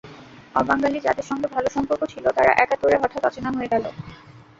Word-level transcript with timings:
অবাঙালি 0.55 0.99
যাদের 0.99 1.25
সঙ্গে 1.25 1.47
ভালো 1.47 1.67
সম্পর্ক 1.69 2.01
ছিল, 2.05 2.25
তারা 2.29 2.51
একাত্তরে 2.53 2.95
হঠাৎ 2.97 3.21
অচেনা 3.25 3.49
হয়ে 3.51 3.71
গেল। 3.71 3.85